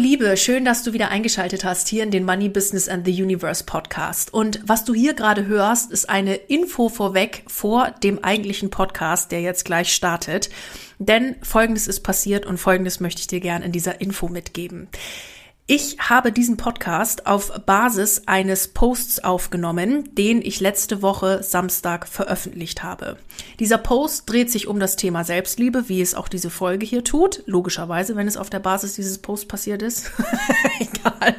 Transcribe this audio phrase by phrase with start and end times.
[0.00, 3.64] Liebe, schön, dass du wieder eingeschaltet hast hier in den Money Business and the Universe
[3.64, 4.32] Podcast.
[4.32, 9.42] Und was du hier gerade hörst, ist eine Info vorweg vor dem eigentlichen Podcast, der
[9.42, 10.48] jetzt gleich startet.
[10.98, 14.88] Denn Folgendes ist passiert und Folgendes möchte ich dir gern in dieser Info mitgeben.
[15.72, 22.82] Ich habe diesen Podcast auf Basis eines Posts aufgenommen, den ich letzte Woche Samstag veröffentlicht
[22.82, 23.18] habe.
[23.60, 27.44] Dieser Post dreht sich um das Thema Selbstliebe, wie es auch diese Folge hier tut.
[27.46, 30.10] Logischerweise, wenn es auf der Basis dieses Posts passiert ist.
[30.80, 31.36] Egal.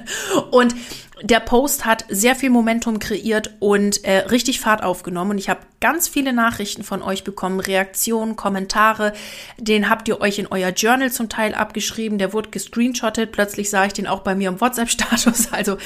[0.52, 0.76] Und
[1.22, 5.31] der Post hat sehr viel Momentum kreiert und äh, richtig Fahrt aufgenommen.
[5.31, 9.14] Und ich habe ganz viele Nachrichten von euch bekommen, Reaktionen, Kommentare.
[9.58, 12.17] Den habt ihr euch in euer Journal zum Teil abgeschrieben.
[12.17, 13.31] Der wurde gescreenshottet.
[13.31, 15.49] Plötzlich sah ich den auch bei mir im WhatsApp-Status.
[15.61, 15.77] Also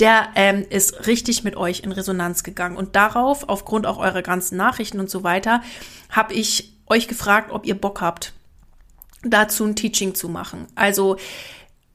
[0.00, 2.76] der ähm, ist richtig mit euch in Resonanz gegangen.
[2.76, 5.62] Und darauf, aufgrund auch eurer ganzen Nachrichten und so weiter,
[6.10, 8.32] habe ich euch gefragt, ob ihr Bock habt,
[9.24, 10.66] dazu ein Teaching zu machen.
[10.74, 11.16] Also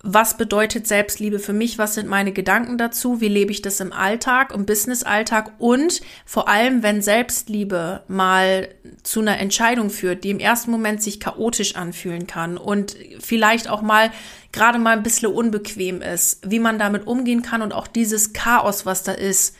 [0.01, 1.77] was bedeutet Selbstliebe für mich?
[1.77, 3.19] Was sind meine Gedanken dazu?
[3.19, 5.51] Wie lebe ich das im Alltag, im Business-Alltag?
[5.57, 8.69] Und vor allem, wenn Selbstliebe mal
[9.03, 13.81] zu einer Entscheidung führt, die im ersten Moment sich chaotisch anfühlen kann und vielleicht auch
[13.81, 14.09] mal
[14.53, 18.85] gerade mal ein bisschen unbequem ist, wie man damit umgehen kann und auch dieses Chaos,
[18.85, 19.53] was da ist,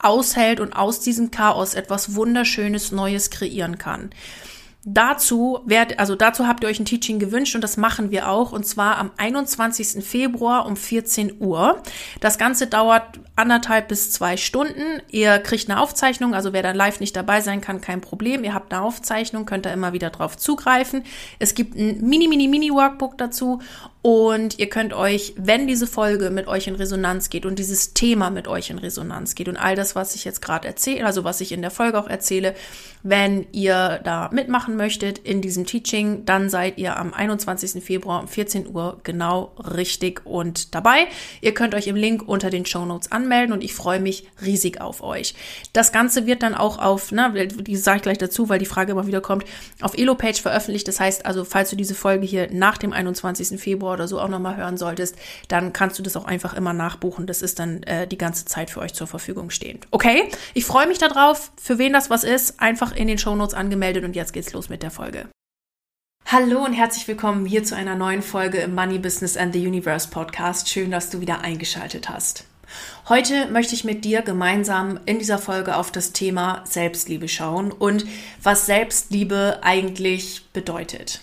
[0.00, 4.10] aushält und aus diesem Chaos etwas Wunderschönes Neues kreieren kann.
[4.86, 8.52] Dazu werd, also dazu habt ihr euch ein Teaching gewünscht und das machen wir auch
[8.52, 10.04] und zwar am 21.
[10.04, 11.82] Februar um 14 Uhr.
[12.20, 15.00] Das Ganze dauert anderthalb bis zwei Stunden.
[15.10, 18.44] Ihr kriegt eine Aufzeichnung, also wer dann live nicht dabei sein kann, kein Problem.
[18.44, 21.02] Ihr habt eine Aufzeichnung, könnt da immer wieder drauf zugreifen.
[21.38, 23.60] Es gibt ein mini, mini, mini Workbook dazu
[24.04, 28.28] und ihr könnt euch, wenn diese Folge mit euch in Resonanz geht und dieses Thema
[28.28, 31.40] mit euch in Resonanz geht und all das, was ich jetzt gerade erzähle, also was
[31.40, 32.54] ich in der Folge auch erzähle,
[33.02, 37.82] wenn ihr da mitmachen möchtet in diesem Teaching, dann seid ihr am 21.
[37.82, 41.06] Februar um 14 Uhr genau richtig und dabei.
[41.40, 44.82] Ihr könnt euch im Link unter den Show Notes anmelden und ich freue mich riesig
[44.82, 45.34] auf euch.
[45.72, 48.92] Das Ganze wird dann auch auf, na, die sage ich gleich dazu, weil die Frage
[48.92, 49.46] immer wieder kommt,
[49.80, 50.88] auf Elo-Page veröffentlicht.
[50.88, 53.58] Das heißt also, falls du diese Folge hier nach dem 21.
[53.58, 55.16] Februar oder so auch nochmal hören solltest,
[55.48, 57.26] dann kannst du das auch einfach immer nachbuchen.
[57.26, 59.86] Das ist dann äh, die ganze Zeit für euch zur Verfügung stehend.
[59.90, 60.28] Okay?
[60.52, 61.50] Ich freue mich darauf.
[61.60, 64.82] Für wen das was ist, einfach in den Shownotes angemeldet und jetzt geht's los mit
[64.82, 65.28] der Folge.
[66.26, 70.08] Hallo und herzlich willkommen hier zu einer neuen Folge im Money Business and the Universe
[70.08, 70.68] Podcast.
[70.68, 72.46] Schön, dass du wieder eingeschaltet hast.
[73.08, 78.06] Heute möchte ich mit dir gemeinsam in dieser Folge auf das Thema Selbstliebe schauen und
[78.42, 81.20] was Selbstliebe eigentlich bedeutet.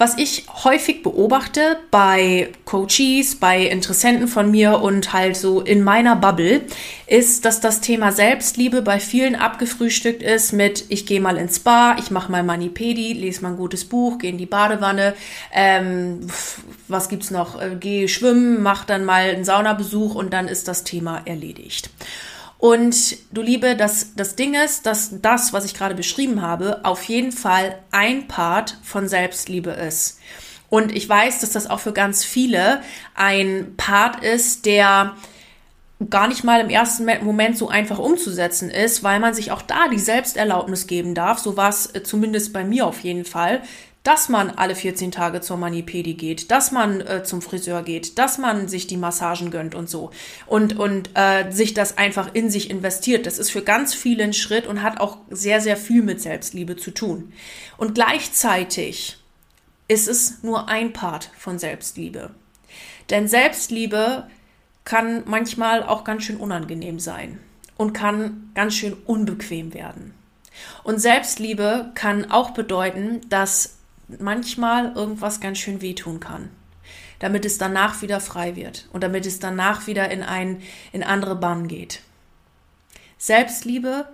[0.00, 6.14] Was ich häufig beobachte bei Coaches, bei Interessenten von mir und halt so in meiner
[6.14, 6.60] Bubble,
[7.08, 11.96] ist, dass das Thema Selbstliebe bei vielen abgefrühstückt ist mit ich gehe mal ins Spa,
[11.98, 15.14] ich mache mal Manipedi, lese mal ein gutes Buch, gehe in die Badewanne,
[15.52, 16.20] ähm,
[16.86, 20.84] was gibt's noch, äh, gehe schwimmen, mach dann mal einen Saunabesuch und dann ist das
[20.84, 21.90] Thema erledigt.
[22.58, 27.04] Und du Liebe, das, das Ding ist, dass das, was ich gerade beschrieben habe, auf
[27.04, 30.18] jeden Fall ein Part von Selbstliebe ist.
[30.68, 32.82] Und ich weiß, dass das auch für ganz viele
[33.14, 35.14] ein Part ist, der
[36.10, 39.88] gar nicht mal im ersten Moment so einfach umzusetzen ist, weil man sich auch da
[39.88, 41.38] die Selbsterlaubnis geben darf.
[41.38, 43.62] So war es äh, zumindest bei mir auf jeden Fall,
[44.08, 48.38] dass man alle 14 Tage zur Manipedi geht, dass man äh, zum Friseur geht, dass
[48.38, 50.12] man sich die Massagen gönnt und so
[50.46, 53.26] und, und äh, sich das einfach in sich investiert.
[53.26, 56.76] Das ist für ganz viele ein Schritt und hat auch sehr, sehr viel mit Selbstliebe
[56.76, 57.34] zu tun.
[57.76, 59.18] Und gleichzeitig
[59.88, 62.30] ist es nur ein Part von Selbstliebe.
[63.10, 64.26] Denn Selbstliebe
[64.84, 67.40] kann manchmal auch ganz schön unangenehm sein
[67.76, 70.14] und kann ganz schön unbequem werden.
[70.82, 73.77] Und Selbstliebe kann auch bedeuten, dass
[74.18, 76.50] manchmal irgendwas ganz schön wehtun kann.
[77.18, 80.62] Damit es danach wieder frei wird und damit es danach wieder in ein,
[80.92, 82.00] in andere Bahnen geht.
[83.18, 84.08] Selbstliebe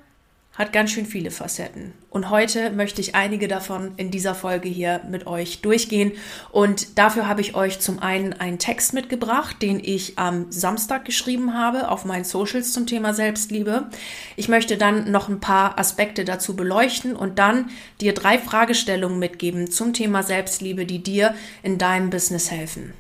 [0.55, 1.93] hat ganz schön viele Facetten.
[2.11, 6.13] Und heute möchte ich einige davon in dieser Folge hier mit euch durchgehen.
[6.53, 11.55] Und dafür habe ich euch zum einen einen Text mitgebracht, den ich am Samstag geschrieben
[11.55, 13.89] habe auf meinen Socials zum Thema Selbstliebe.
[14.37, 19.71] Ich möchte dann noch ein paar Aspekte dazu beleuchten und dann dir drei Fragestellungen mitgeben
[19.71, 21.35] zum Thema Selbstliebe, die dir
[21.65, 22.95] in deinem Business helfen.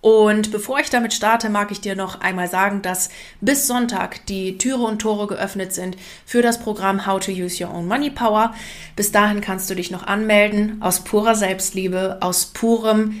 [0.00, 3.10] Und bevor ich damit starte, mag ich dir noch einmal sagen, dass
[3.42, 7.74] bis Sonntag die Türe und Tore geöffnet sind für das Programm How to Use Your
[7.74, 8.54] Own Money Power.
[8.96, 13.14] Bis dahin kannst du dich noch anmelden aus purer Selbstliebe, aus purem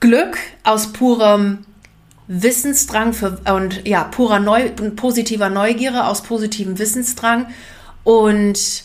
[0.00, 1.66] Glück, aus purem
[2.26, 7.48] Wissensdrang für, und ja, purer Neu, positiver Neugierde, aus positivem Wissensdrang
[8.04, 8.84] und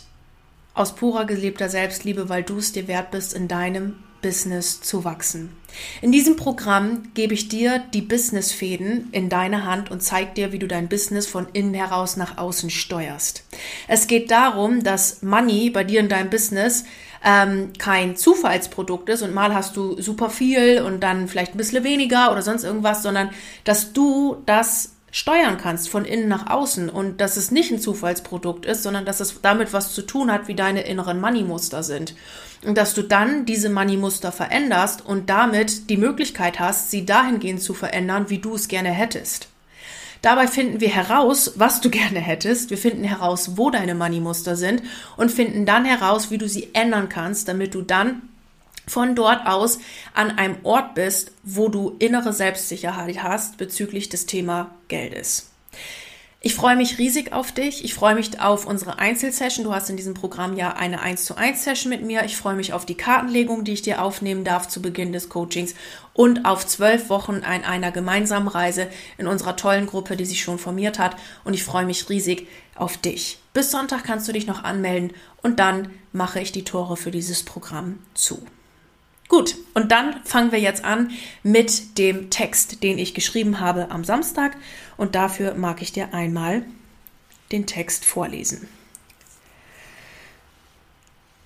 [0.73, 3.95] aus purer gelebter Selbstliebe, weil du es dir wert bist, in deinem
[4.25, 5.55] Business zu wachsen.
[6.01, 10.57] In diesem Programm gebe ich dir die Businessfäden in deine Hand und zeige dir, wie
[10.57, 13.43] du dein Business von innen heraus nach außen steuerst.
[13.87, 16.85] Es geht darum, dass Money bei dir in deinem Business
[17.23, 21.83] ähm, kein Zufallsprodukt ist und mal hast du super viel und dann vielleicht ein bisschen
[21.83, 23.29] weniger oder sonst irgendwas, sondern
[23.63, 28.65] dass du das steuern kannst von innen nach außen und dass es nicht ein Zufallsprodukt
[28.65, 32.15] ist, sondern dass es damit was zu tun hat, wie deine inneren Money-Muster sind.
[32.65, 37.73] Und dass du dann diese Money-Muster veränderst und damit die Möglichkeit hast, sie dahingehend zu
[37.73, 39.47] verändern, wie du es gerne hättest.
[40.21, 42.69] Dabei finden wir heraus, was du gerne hättest.
[42.69, 44.83] Wir finden heraus, wo deine Money-Muster sind
[45.15, 48.21] und finden dann heraus, wie du sie ändern kannst, damit du dann
[48.87, 49.79] von dort aus
[50.13, 55.51] an einem Ort bist, wo du innere Selbstsicherheit hast bezüglich des Thema Geldes.
[56.45, 57.83] Ich freue mich riesig auf dich.
[57.83, 59.63] Ich freue mich auf unsere Einzelsession.
[59.63, 62.23] Du hast in diesem Programm ja eine 1 zu 1 Session mit mir.
[62.23, 65.73] Ich freue mich auf die Kartenlegung, die ich dir aufnehmen darf zu Beginn des Coachings
[66.13, 68.87] und auf zwölf Wochen an einer gemeinsamen Reise
[69.17, 71.15] in unserer tollen Gruppe, die sich schon formiert hat.
[71.45, 73.39] Und ich freue mich riesig auf dich.
[73.53, 77.41] Bis Sonntag kannst du dich noch anmelden und dann mache ich die Tore für dieses
[77.41, 78.45] Programm zu.
[79.27, 81.11] Gut, und dann fangen wir jetzt an
[81.41, 84.55] mit dem Text, den ich geschrieben habe am Samstag.
[84.97, 86.65] Und dafür mag ich dir einmal
[87.51, 88.67] den Text vorlesen.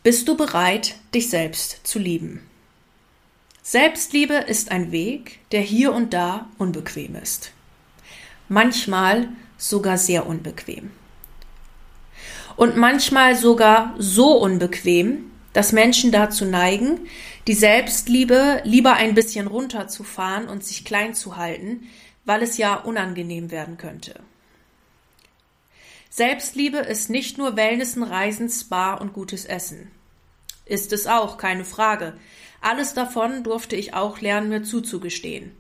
[0.04, 2.48] Bist du bereit, dich selbst zu lieben?
[3.62, 7.52] Selbstliebe ist ein Weg, der hier und da unbequem ist.
[8.48, 10.92] Manchmal sogar sehr unbequem.
[12.56, 17.08] Und manchmal sogar so unbequem, dass Menschen dazu neigen,
[17.48, 21.90] die Selbstliebe lieber ein bisschen runterzufahren und sich klein zu halten,
[22.26, 24.20] weil es ja unangenehm werden könnte.
[26.10, 29.92] Selbstliebe ist nicht nur Wellnessen, Reisen, Spa und gutes Essen.
[30.66, 32.18] Ist es auch, keine Frage.
[32.62, 35.52] Alles davon durfte ich auch lernen, mir zuzugestehen.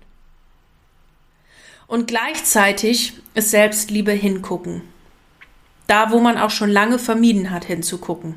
[1.88, 4.83] Und gleichzeitig ist Selbstliebe hingucken.
[5.88, 8.36] Da, wo man auch schon lange vermieden hat, hinzugucken.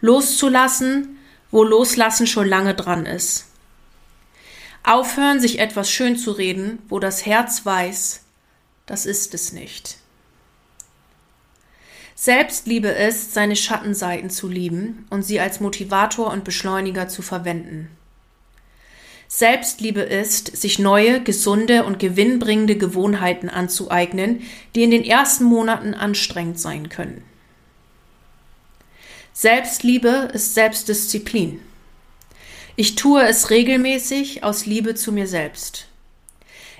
[0.00, 1.18] Loszulassen,
[1.50, 3.46] wo Loslassen schon lange dran ist.
[4.82, 8.22] Aufhören, sich etwas schön zu reden, wo das Herz weiß,
[8.86, 9.98] das ist es nicht.
[12.14, 17.90] Selbstliebe ist, seine Schattenseiten zu lieben und sie als Motivator und Beschleuniger zu verwenden.
[19.26, 24.42] Selbstliebe ist, sich neue, gesunde und gewinnbringende Gewohnheiten anzueignen,
[24.74, 27.22] die in den ersten Monaten anstrengend sein können.
[29.40, 31.62] Selbstliebe ist Selbstdisziplin.
[32.76, 35.86] Ich tue es regelmäßig aus Liebe zu mir selbst.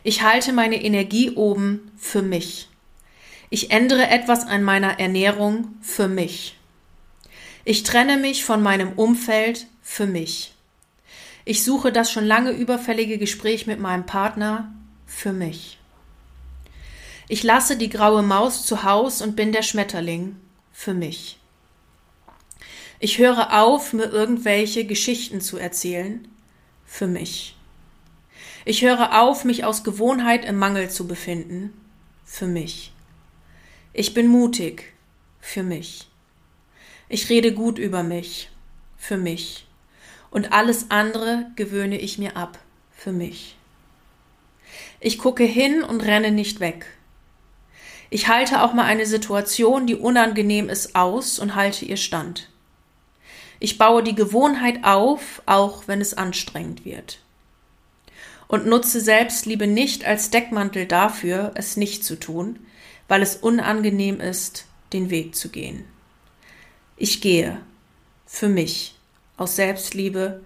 [0.03, 2.69] Ich halte meine Energie oben für mich.
[3.49, 6.59] Ich ändere etwas an meiner Ernährung für mich.
[7.65, 10.53] Ich trenne mich von meinem Umfeld für mich.
[11.47, 14.71] Ich suche das schon lange überfällige Gespräch mit meinem Partner
[15.07, 15.79] für mich.
[17.27, 20.37] Ich lasse die graue Maus zu Haus und bin der Schmetterling
[20.75, 21.40] für mich.
[23.03, 26.29] Ich höre auf, mir irgendwelche Geschichten zu erzählen.
[26.85, 27.57] Für mich.
[28.67, 31.73] Ich höre auf, mich aus Gewohnheit im Mangel zu befinden.
[32.27, 32.93] Für mich.
[33.95, 34.93] Ich bin mutig.
[35.41, 36.09] Für mich.
[37.09, 38.51] Ich rede gut über mich.
[38.99, 39.67] Für mich.
[40.31, 42.59] Und alles andere gewöhne ich mir ab.
[42.93, 43.57] Für mich.
[45.01, 46.85] Ich gucke hin und renne nicht weg.
[48.11, 52.51] Ich halte auch mal eine Situation, die unangenehm ist, aus und halte ihr stand.
[53.61, 57.21] Ich baue die Gewohnheit auf, auch wenn es anstrengend wird.
[58.49, 62.59] Und nutze Selbstliebe nicht als Deckmantel dafür, es nicht zu tun,
[63.07, 65.85] weil es unangenehm ist, den Weg zu gehen.
[66.97, 67.61] Ich gehe
[68.27, 68.97] für mich
[69.37, 70.41] aus Selbstliebe,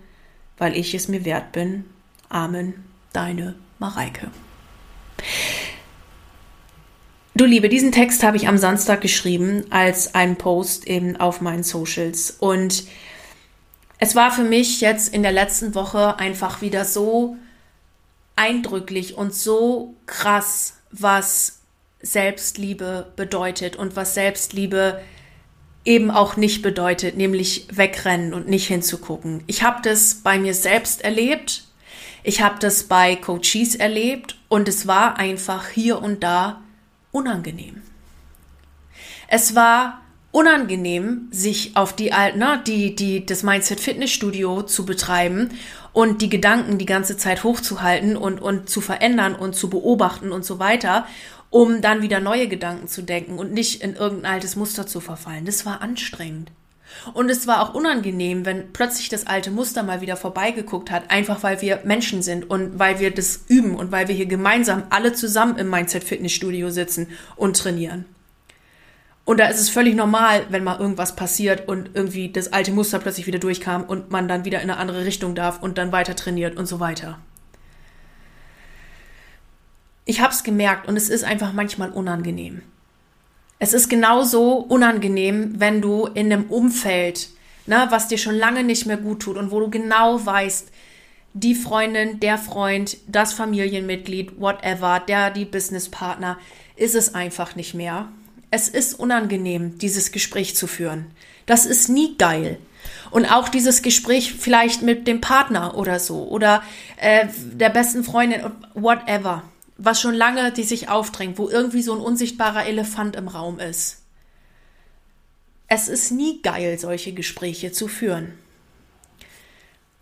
[0.59, 1.85] weil ich es mir wert bin.
[2.28, 4.30] Amen, deine Mareike.
[7.36, 11.64] Du Liebe, diesen Text habe ich am Samstag geschrieben als einen Post eben auf meinen
[11.64, 12.30] Socials.
[12.30, 12.84] Und
[13.98, 17.36] es war für mich jetzt in der letzten Woche einfach wieder so
[18.36, 21.62] eindrücklich und so krass, was
[22.00, 25.02] Selbstliebe bedeutet und was Selbstliebe
[25.84, 29.42] eben auch nicht bedeutet, nämlich wegrennen und nicht hinzugucken.
[29.48, 31.64] Ich habe das bei mir selbst erlebt,
[32.22, 36.63] ich habe das bei Coaches erlebt und es war einfach hier und da
[37.14, 37.83] unangenehm.
[39.28, 40.02] Es war
[40.33, 45.50] unangenehm, sich auf die, ne, die, die, das Mindset Fitnessstudio zu betreiben
[45.92, 50.44] und die Gedanken die ganze Zeit hochzuhalten und, und zu verändern und zu beobachten und
[50.44, 51.06] so weiter,
[51.50, 55.44] um dann wieder neue Gedanken zu denken und nicht in irgendein altes Muster zu verfallen.
[55.44, 56.50] Das war anstrengend.
[57.12, 61.42] Und es war auch unangenehm, wenn plötzlich das alte Muster mal wieder vorbeigeguckt hat, einfach
[61.42, 65.12] weil wir Menschen sind und weil wir das üben und weil wir hier gemeinsam alle
[65.12, 68.06] zusammen im Mindset Fitnessstudio sitzen und trainieren.
[69.24, 72.98] Und da ist es völlig normal, wenn mal irgendwas passiert und irgendwie das alte Muster
[72.98, 76.14] plötzlich wieder durchkam und man dann wieder in eine andere Richtung darf und dann weiter
[76.14, 77.18] trainiert und so weiter.
[80.04, 82.60] Ich habe es gemerkt und es ist einfach manchmal unangenehm.
[83.58, 87.28] Es ist genauso unangenehm, wenn du in einem Umfeld,
[87.66, 90.68] ne, was dir schon lange nicht mehr gut tut und wo du genau weißt,
[91.34, 96.38] die Freundin, der Freund, das Familienmitglied, whatever, der, die Businesspartner,
[96.76, 98.08] ist es einfach nicht mehr.
[98.50, 101.06] Es ist unangenehm, dieses Gespräch zu führen.
[101.46, 102.58] Das ist nie geil.
[103.11, 106.62] Und auch dieses Gespräch vielleicht mit dem Partner oder so oder
[106.96, 108.42] äh, der besten Freundin,
[108.75, 109.42] whatever
[109.76, 114.02] was schon lange die sich aufdrängt, wo irgendwie so ein unsichtbarer Elefant im Raum ist.
[115.66, 118.38] Es ist nie geil, solche Gespräche zu führen.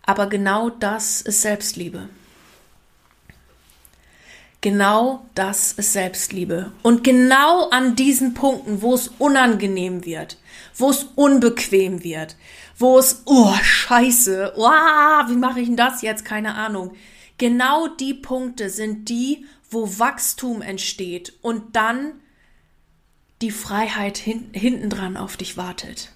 [0.05, 2.09] Aber genau das ist Selbstliebe.
[4.59, 6.71] Genau das ist Selbstliebe.
[6.83, 10.37] Und genau an diesen Punkten, wo es unangenehm wird,
[10.75, 12.35] wo es unbequem wird,
[12.77, 16.23] wo es, oh, scheiße, oh, wie mache ich denn das jetzt?
[16.23, 16.95] Keine Ahnung.
[17.37, 22.13] Genau die Punkte sind die, wo Wachstum entsteht und dann
[23.41, 26.11] die Freiheit hin, hintendran auf dich wartet.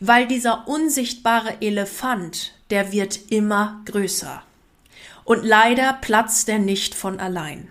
[0.00, 4.42] Weil dieser unsichtbare Elefant, der wird immer größer.
[5.24, 7.68] Und leider platzt der nicht von allein.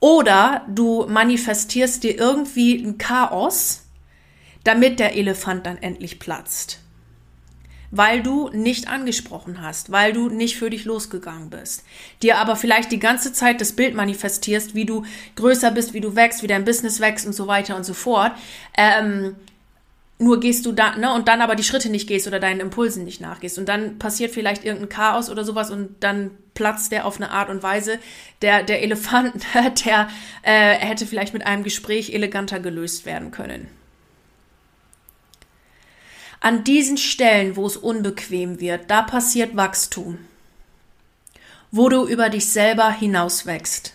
[0.00, 3.84] Oder du manifestierst dir irgendwie ein Chaos,
[4.64, 6.80] damit der Elefant dann endlich platzt
[7.90, 11.84] weil du nicht angesprochen hast, weil du nicht für dich losgegangen bist.
[12.22, 15.04] Dir aber vielleicht die ganze Zeit das Bild manifestierst, wie du
[15.36, 18.32] größer bist, wie du wächst, wie dein Business wächst und so weiter und so fort.
[18.76, 19.36] Ähm,
[20.18, 23.04] nur gehst du da, ne, und dann aber die Schritte nicht gehst oder deinen Impulsen
[23.04, 23.58] nicht nachgehst.
[23.58, 27.50] Und dann passiert vielleicht irgendein Chaos oder sowas und dann platzt der auf eine Art
[27.50, 27.98] und Weise.
[28.40, 29.34] Der, der Elefant,
[29.84, 30.08] der
[30.42, 33.68] äh, hätte vielleicht mit einem Gespräch eleganter gelöst werden können.
[36.46, 40.18] An diesen Stellen, wo es unbequem wird, da passiert Wachstum.
[41.72, 43.94] Wo du über dich selber hinauswächst.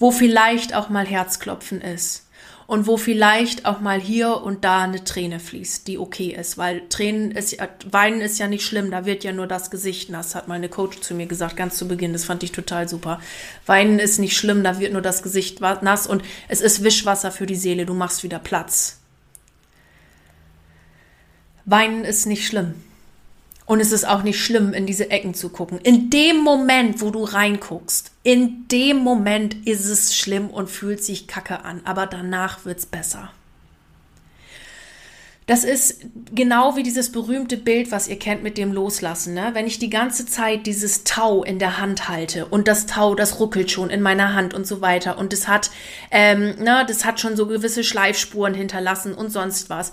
[0.00, 2.26] Wo vielleicht auch mal Herzklopfen ist.
[2.66, 6.88] Und wo vielleicht auch mal hier und da eine Träne fließt, die okay ist, weil
[6.88, 7.56] Tränen ist,
[7.88, 11.02] Weinen ist ja nicht schlimm, da wird ja nur das Gesicht nass, hat meine Coach
[11.02, 13.20] zu mir gesagt, ganz zu Beginn, das fand ich total super.
[13.64, 17.46] Weinen ist nicht schlimm, da wird nur das Gesicht nass und es ist Wischwasser für
[17.46, 18.98] die Seele, du machst wieder Platz.
[21.64, 22.74] Weinen ist nicht schlimm.
[23.66, 25.78] Und es ist auch nicht schlimm, in diese Ecken zu gucken.
[25.78, 31.26] In dem Moment, wo du reinguckst, in dem Moment ist es schlimm und fühlt sich
[31.26, 33.30] kacke an, aber danach wird's besser.
[35.46, 36.00] Das ist
[36.34, 39.34] genau wie dieses berühmte Bild, was ihr kennt mit dem Loslassen.
[39.34, 39.50] Ne?
[39.52, 43.40] Wenn ich die ganze Zeit dieses Tau in der Hand halte und das Tau, das
[43.40, 45.70] ruckelt schon in meiner Hand und so weiter und es hat,
[46.10, 49.92] ähm, ne, das hat schon so gewisse Schleifspuren hinterlassen und sonst was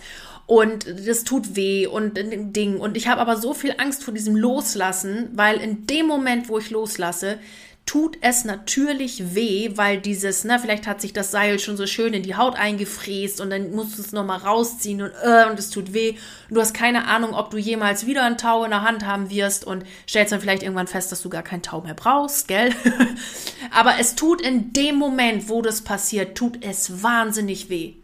[0.52, 2.20] und das tut weh und
[2.54, 2.78] Ding.
[2.78, 6.58] Und ich habe aber so viel Angst vor diesem Loslassen, weil in dem Moment, wo
[6.58, 7.40] ich loslasse,
[7.86, 12.14] tut es natürlich weh, weil dieses, na, vielleicht hat sich das Seil schon so schön
[12.14, 15.70] in die Haut eingefräst und dann musst du es nochmal rausziehen und, äh, und es
[15.70, 16.18] tut weh.
[16.50, 19.30] Und du hast keine Ahnung, ob du jemals wieder ein Tau in der Hand haben
[19.30, 22.76] wirst und stellst dann vielleicht irgendwann fest, dass du gar kein Tau mehr brauchst, gell?
[23.72, 28.01] Aber es tut in dem Moment, wo das passiert, tut es wahnsinnig weh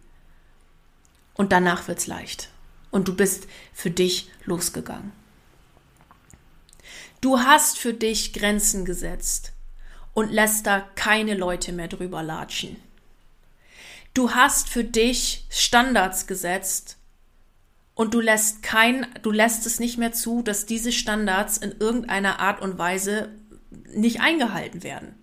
[1.37, 2.49] und danach wird's leicht.
[2.91, 5.11] Und du bist für dich losgegangen.
[7.21, 9.53] Du hast für dich Grenzen gesetzt
[10.13, 12.77] und lässt da keine Leute mehr drüber latschen.
[14.13, 16.97] Du hast für dich Standards gesetzt
[17.93, 22.39] und du lässt kein, du lässt es nicht mehr zu, dass diese Standards in irgendeiner
[22.39, 23.29] Art und Weise
[23.93, 25.16] nicht eingehalten werden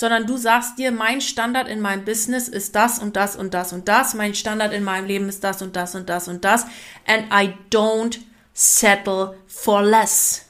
[0.00, 3.74] sondern du sagst dir, mein Standard in meinem Business ist das und das und das
[3.74, 6.64] und das, mein Standard in meinem Leben ist das und das und das und das,
[7.06, 8.18] and I don't
[8.54, 10.46] settle for less.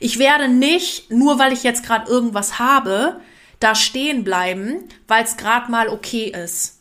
[0.00, 3.20] Ich werde nicht, nur weil ich jetzt gerade irgendwas habe,
[3.60, 6.76] da stehen bleiben, weil es gerade mal okay ist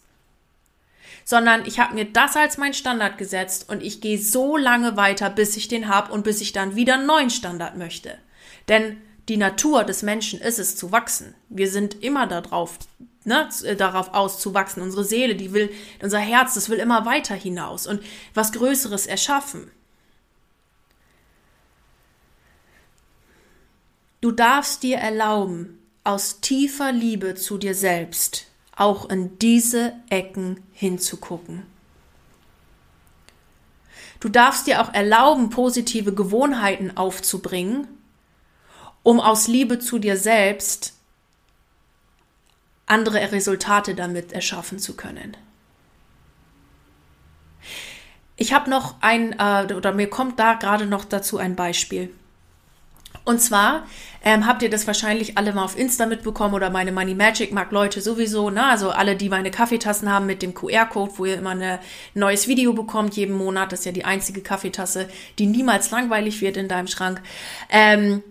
[1.25, 5.29] sondern ich habe mir das als mein Standard gesetzt und ich gehe so lange weiter,
[5.29, 8.17] bis ich den habe und bis ich dann wieder einen neuen Standard möchte.
[8.69, 11.35] Denn die Natur des Menschen ist es zu wachsen.
[11.49, 12.79] Wir sind immer darauf,
[13.23, 14.81] ne, äh, darauf aus zu wachsen.
[14.81, 18.01] Unsere Seele, die will, unser Herz, das will immer weiter hinaus und
[18.33, 19.69] was Größeres erschaffen.
[24.21, 31.63] Du darfst dir erlauben, aus tiefer Liebe zu dir selbst auch in diese Ecken hinzugucken.
[34.19, 37.87] Du darfst dir auch erlauben, positive Gewohnheiten aufzubringen,
[39.07, 40.91] um aus Liebe zu dir selbst
[42.87, 45.37] andere Resultate damit erschaffen zu können.
[48.35, 52.09] Ich habe noch ein, äh, oder mir kommt da gerade noch dazu ein Beispiel.
[53.23, 53.87] Und zwar
[54.25, 57.71] ähm, habt ihr das wahrscheinlich alle mal auf Insta mitbekommen oder meine Money Magic mag
[57.71, 58.65] Leute sowieso, ne?
[58.65, 61.79] Also alle, die meine Kaffeetassen haben mit dem QR-Code, wo ihr immer ein
[62.13, 63.71] neues Video bekommt jeden Monat.
[63.71, 65.07] Das ist ja die einzige Kaffeetasse,
[65.39, 67.21] die niemals langweilig wird in deinem Schrank.
[67.69, 68.21] Ähm,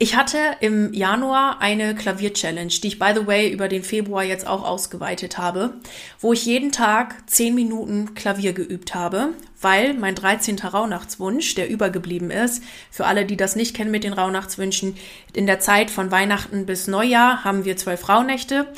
[0.00, 4.46] ich hatte im Januar eine Klavier-Challenge, die ich, by the way, über den Februar jetzt
[4.46, 5.74] auch ausgeweitet habe,
[6.20, 10.60] wo ich jeden Tag zehn Minuten Klavier geübt habe, weil mein 13.
[10.60, 12.62] Rauhnachtswunsch, der übergeblieben ist,
[12.92, 14.96] für alle, die das nicht kennen mit den Rauhnachtswünschen,
[15.32, 18.68] in der Zeit von Weihnachten bis Neujahr haben wir zwölf Rauhnächte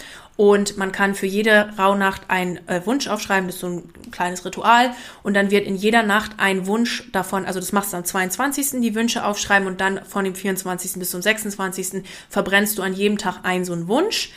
[0.41, 4.43] und man kann für jede Rauhnacht einen äh, Wunsch aufschreiben, das ist so ein kleines
[4.47, 4.93] Ritual.
[5.23, 8.81] Und dann wird in jeder Nacht ein Wunsch davon, also das machst du am 22.
[8.81, 10.95] die Wünsche aufschreiben und dann von dem 24.
[10.95, 12.05] bis zum 26.
[12.31, 14.31] verbrennst du an jedem Tag einen so einen Wunsch.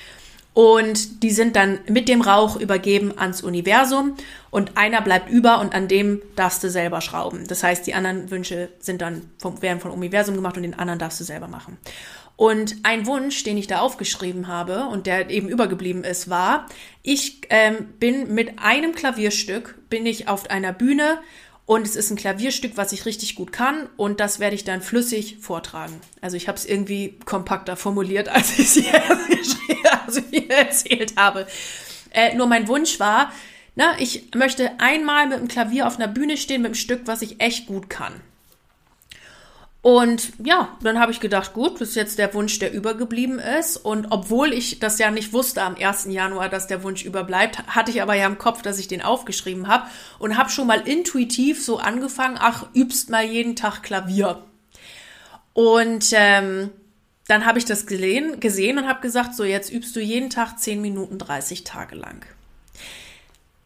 [0.54, 4.16] Und die sind dann mit dem Rauch übergeben ans Universum
[4.52, 7.48] und einer bleibt über und an dem darfst du selber schrauben.
[7.48, 11.00] Das heißt, die anderen Wünsche sind dann vom, werden vom Universum gemacht und den anderen
[11.00, 11.78] darfst du selber machen.
[12.36, 16.68] Und ein Wunsch, den ich da aufgeschrieben habe und der eben übergeblieben ist, war,
[17.04, 21.20] ich ähm, bin mit einem Klavierstück, bin ich auf einer Bühne
[21.66, 24.82] und es ist ein Klavierstück, was ich richtig gut kann und das werde ich dann
[24.82, 26.02] flüssig vortragen.
[26.22, 29.02] Also ich habe es irgendwie kompakter formuliert, als ich es hier,
[30.06, 31.48] also erzählt habe.
[32.12, 33.32] Äh, nur mein Wunsch war,
[33.76, 37.22] na, ich möchte einmal mit dem Klavier auf einer Bühne stehen mit einem Stück, was
[37.22, 38.14] ich echt gut kann.
[39.84, 43.76] Und ja, dann habe ich gedacht, gut, das ist jetzt der Wunsch, der übergeblieben ist.
[43.76, 46.06] Und obwohl ich das ja nicht wusste am 1.
[46.06, 49.68] Januar, dass der Wunsch überbleibt, hatte ich aber ja im Kopf, dass ich den aufgeschrieben
[49.68, 54.42] habe und habe schon mal intuitiv so angefangen, ach, übst mal jeden Tag Klavier.
[55.52, 56.70] Und ähm,
[57.28, 60.60] dann habe ich das gesehen, gesehen und habe gesagt, so jetzt übst du jeden Tag
[60.60, 62.26] 10 Minuten 30 Tage lang.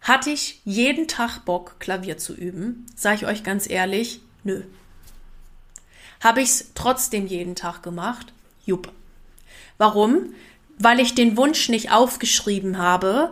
[0.02, 2.88] Hatte ich jeden Tag Bock, Klavier zu üben?
[2.96, 4.64] Sage ich euch ganz ehrlich, nö.
[6.22, 8.34] Habe ich es trotzdem jeden Tag gemacht?
[8.66, 8.92] Jupp.
[9.78, 10.34] Warum?
[10.80, 13.32] Weil ich den Wunsch nicht aufgeschrieben habe,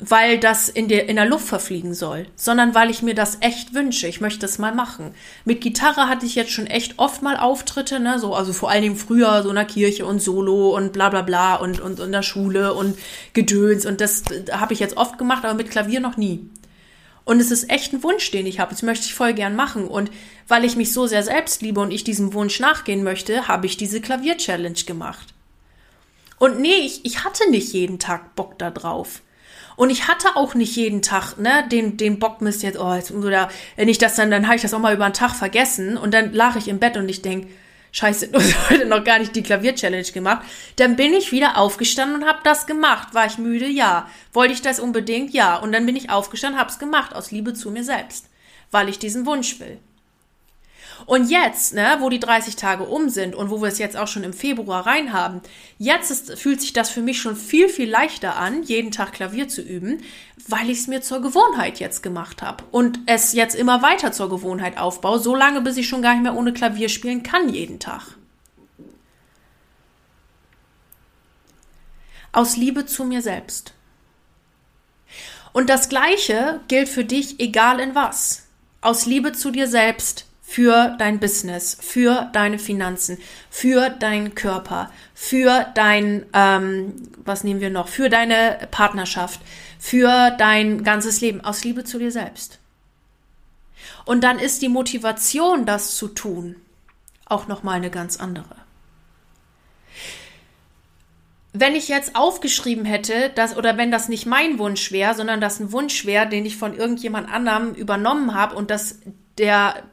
[0.00, 3.74] weil das in der, in der Luft verfliegen soll, sondern weil ich mir das echt
[3.74, 4.06] wünsche.
[4.06, 5.14] Ich möchte es mal machen.
[5.44, 8.82] Mit Gitarre hatte ich jetzt schon echt oft mal Auftritte, ne, so, also vor allen
[8.82, 12.06] Dingen früher so in der Kirche und Solo und bla bla bla und, und, und
[12.06, 12.98] in der Schule und
[13.32, 16.48] Gedöns und das habe ich jetzt oft gemacht, aber mit Klavier noch nie.
[17.28, 18.70] Und es ist echt ein Wunsch, den ich habe.
[18.70, 19.86] Das möchte ich voll gern machen.
[19.86, 20.10] Und
[20.46, 23.76] weil ich mich so sehr selbst liebe und ich diesem Wunsch nachgehen möchte, habe ich
[23.76, 25.34] diese Klavier-Challenge gemacht.
[26.38, 29.20] Und nee, ich, ich hatte nicht jeden Tag Bock da drauf.
[29.76, 33.50] Und ich hatte auch nicht jeden Tag, ne, den, den Bockmist jetzt, oh, jetzt, oder
[33.76, 36.14] wenn ich das dann, dann habe ich das auch mal über einen Tag vergessen und
[36.14, 37.48] dann lag ich im Bett und ich denk
[37.92, 40.46] Scheiße, du hast heute noch gar nicht die Klavier-Challenge gemacht.
[40.76, 43.14] Dann bin ich wieder aufgestanden und habe das gemacht.
[43.14, 43.66] War ich müde?
[43.66, 44.08] Ja.
[44.32, 45.32] Wollte ich das unbedingt?
[45.32, 45.56] Ja.
[45.56, 48.28] Und dann bin ich aufgestanden, habe es gemacht, aus Liebe zu mir selbst,
[48.70, 49.78] weil ich diesen Wunsch will.
[51.06, 54.08] Und jetzt, ne, wo die 30 Tage um sind und wo wir es jetzt auch
[54.08, 55.40] schon im Februar rein haben,
[55.78, 59.48] jetzt ist, fühlt sich das für mich schon viel, viel leichter an, jeden Tag Klavier
[59.48, 60.02] zu üben,
[60.48, 64.28] weil ich es mir zur Gewohnheit jetzt gemacht habe und es jetzt immer weiter zur
[64.28, 67.78] Gewohnheit aufbaue, so lange, bis ich schon gar nicht mehr ohne Klavier spielen kann jeden
[67.78, 68.16] Tag.
[72.32, 73.72] Aus Liebe zu mir selbst.
[75.52, 78.46] Und das Gleiche gilt für dich, egal in was.
[78.80, 83.18] Aus Liebe zu dir selbst für dein Business, für deine Finanzen,
[83.50, 89.42] für deinen Körper, für dein, ähm, was nehmen wir noch, für deine Partnerschaft,
[89.78, 92.60] für dein ganzes Leben, aus Liebe zu dir selbst.
[94.06, 96.56] Und dann ist die Motivation, das zu tun,
[97.26, 98.56] auch nochmal eine ganz andere.
[101.54, 105.58] wenn ich jetzt aufgeschrieben hätte, dass, oder wenn das nicht mein Wunsch wäre, sondern das
[105.58, 109.00] ein Wunsch wäre, den ich von irgendjemand anderem übernommen habe und dass
[109.38, 109.84] der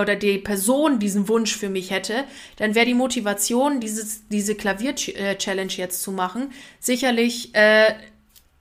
[0.00, 2.24] oder die Person diesen Wunsch für mich hätte,
[2.56, 7.94] dann wäre die Motivation, dieses, diese Klavier-Challenge jetzt zu machen, sicherlich äh,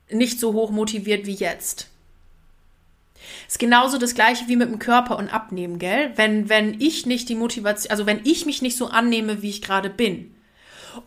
[0.10, 1.90] nicht so hoch motiviert wie jetzt.
[3.48, 6.12] Ist genauso das gleiche wie mit dem Körper und Abnehmen, gell?
[6.16, 9.62] Wenn, wenn ich nicht die Motivation, also wenn ich mich nicht so annehme, wie ich
[9.62, 10.34] gerade bin,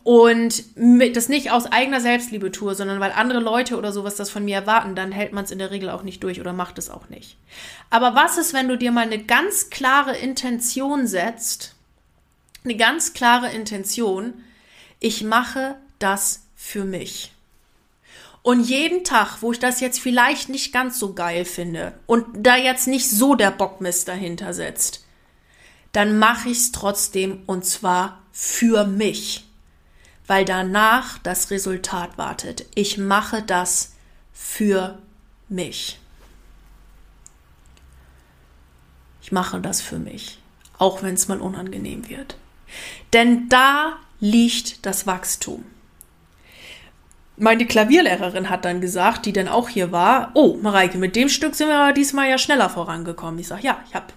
[0.03, 4.45] und das nicht aus eigener Selbstliebe tue, sondern weil andere Leute oder sowas das von
[4.45, 6.89] mir erwarten, dann hält man es in der Regel auch nicht durch oder macht es
[6.89, 7.37] auch nicht.
[7.89, 11.75] Aber was ist, wenn du dir mal eine ganz klare Intention setzt,
[12.63, 14.33] eine ganz klare Intention,
[14.99, 17.31] ich mache das für mich.
[18.41, 22.55] Und jeden Tag, wo ich das jetzt vielleicht nicht ganz so geil finde und da
[22.55, 25.03] jetzt nicht so der Bockmist dahinter sitzt,
[25.93, 29.44] dann mache ich es trotzdem und zwar für mich,
[30.27, 32.65] weil danach das Resultat wartet.
[32.75, 33.93] Ich mache das
[34.33, 34.97] für
[35.49, 35.99] mich.
[39.21, 40.39] Ich mache das für mich,
[40.77, 42.37] auch wenn es mal unangenehm wird.
[43.13, 45.65] Denn da liegt das Wachstum
[47.37, 51.55] meine Klavierlehrerin hat dann gesagt, die dann auch hier war, oh, Mareike, mit dem Stück
[51.55, 53.39] sind wir aber diesmal ja schneller vorangekommen.
[53.39, 54.07] Ich sage, ja, ich habe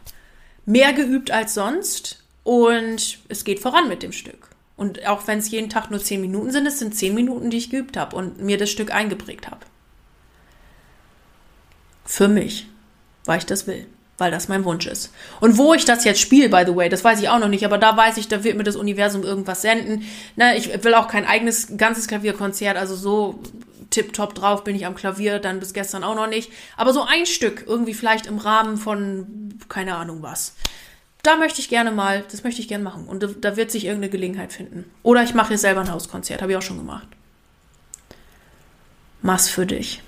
[0.66, 4.47] mehr geübt als sonst und es geht voran mit dem Stück.
[4.78, 7.58] Und auch wenn es jeden Tag nur zehn Minuten sind, es sind zehn Minuten, die
[7.58, 9.60] ich geübt habe und mir das Stück eingeprägt habe.
[12.06, 12.66] Für mich,
[13.26, 13.86] weil ich das will
[14.18, 15.12] weil das mein Wunsch ist.
[15.40, 17.64] Und wo ich das jetzt spiele, by the way, das weiß ich auch noch nicht,
[17.64, 20.04] aber da weiß ich, da wird mir das Universum irgendwas senden.
[20.34, 23.38] Ne, ich will auch kein eigenes, ganzes Klavierkonzert, also so
[23.90, 26.50] tipptopp drauf bin ich am Klavier, dann bis gestern auch noch nicht.
[26.76, 30.54] Aber so ein Stück, irgendwie vielleicht im Rahmen von, keine Ahnung was.
[31.28, 33.06] Da möchte ich gerne mal, das möchte ich gerne machen.
[33.06, 34.90] Und da, wird sich irgendeine Gelegenheit finden.
[35.02, 37.06] Oder ich mache hier selber ein Hauskonzert, habe ich auch schon gemacht.
[39.20, 40.00] Mach's für dich.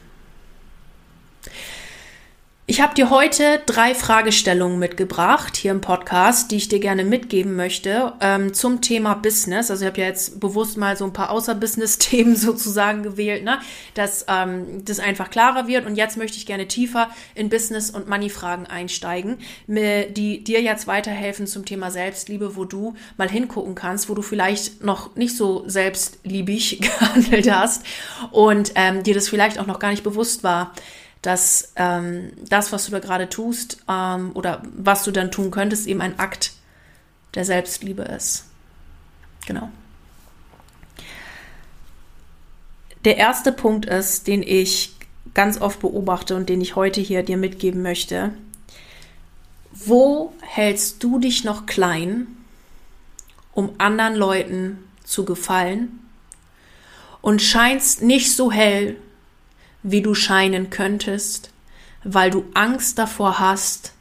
[2.70, 7.56] Ich habe dir heute drei Fragestellungen mitgebracht hier im Podcast, die ich dir gerne mitgeben
[7.56, 9.72] möchte ähm, zum Thema Business.
[9.72, 13.58] Also ich habe ja jetzt bewusst mal so ein paar Außer-Business-Themen sozusagen gewählt, ne?
[13.94, 15.84] dass ähm, das einfach klarer wird.
[15.84, 21.48] Und jetzt möchte ich gerne tiefer in Business- und Money-Fragen einsteigen, die dir jetzt weiterhelfen
[21.48, 26.78] zum Thema Selbstliebe, wo du mal hingucken kannst, wo du vielleicht noch nicht so selbstliebig
[27.00, 27.82] gehandelt hast
[28.30, 30.72] und ähm, dir das vielleicht auch noch gar nicht bewusst war
[31.22, 35.86] dass ähm, das, was du da gerade tust ähm, oder was du dann tun könntest,
[35.86, 36.52] eben ein Akt
[37.34, 38.46] der Selbstliebe ist.
[39.46, 39.70] Genau.
[43.04, 44.94] Der erste Punkt ist, den ich
[45.34, 48.32] ganz oft beobachte und den ich heute hier dir mitgeben möchte.
[49.72, 52.26] Wo hältst du dich noch klein,
[53.52, 56.00] um anderen Leuten zu gefallen
[57.22, 58.96] und scheinst nicht so hell,
[59.82, 61.50] wie du scheinen könntest,
[62.04, 63.92] weil du Angst davor hast,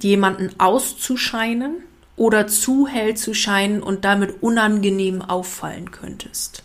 [0.00, 1.82] jemanden auszuscheinen
[2.16, 6.62] oder zu hell zu scheinen und damit unangenehm auffallen könntest.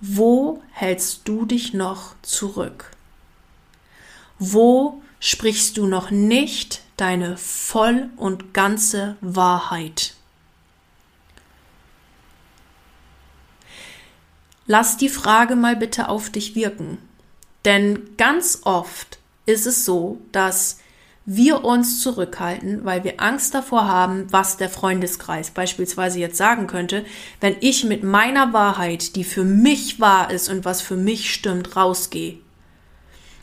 [0.00, 2.90] Wo hältst du dich noch zurück?
[4.38, 10.14] Wo sprichst du noch nicht deine voll und ganze Wahrheit?
[14.66, 16.98] Lass die Frage mal bitte auf dich wirken.
[17.64, 20.78] Denn ganz oft ist es so, dass
[21.26, 27.04] wir uns zurückhalten, weil wir Angst davor haben, was der Freundeskreis beispielsweise jetzt sagen könnte,
[27.40, 31.76] wenn ich mit meiner Wahrheit, die für mich wahr ist und was für mich stimmt,
[31.76, 32.38] rausgehe.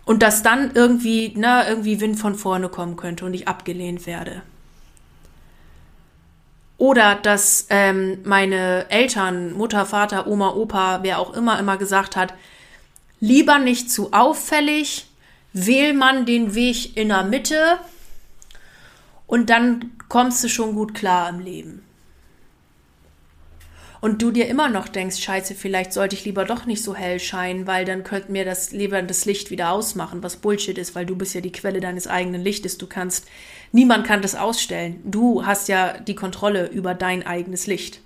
[0.05, 4.43] Und dass dann irgendwie, na, irgendwie Wind von vorne kommen könnte und ich abgelehnt werde.
[6.82, 12.34] Oder dass ähm, meine Eltern, Mutter, Vater, Oma, Opa, wer auch immer, immer gesagt hat,
[13.20, 15.06] lieber nicht zu auffällig,
[15.54, 17.78] wähl man den Weg in der Mitte
[19.28, 21.84] und dann kommst du schon gut klar im Leben
[24.02, 27.20] und du dir immer noch denkst, scheiße, vielleicht sollte ich lieber doch nicht so hell
[27.20, 31.06] scheinen, weil dann könnte mir das lieber das Licht wieder ausmachen, was Bullshit ist, weil
[31.06, 32.80] du bist ja die Quelle deines eigenen Lichtes.
[32.80, 33.28] Du kannst,
[33.71, 35.01] niemand kann das ausstellen.
[35.03, 38.01] Du hast ja die Kontrolle über dein eigenes Licht.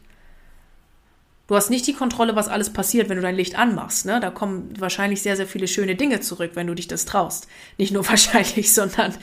[1.48, 4.06] Du hast nicht die Kontrolle, was alles passiert, wenn du dein Licht anmachst.
[4.06, 4.20] Ne?
[4.20, 7.48] Da kommen wahrscheinlich sehr, sehr viele schöne Dinge zurück, wenn du dich das traust.
[7.78, 9.16] Nicht nur wahrscheinlich, sondern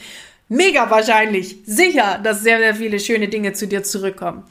[0.48, 1.56] mega wahrscheinlich.
[1.66, 4.44] Sicher, dass sehr, sehr viele schöne Dinge zu dir zurückkommen.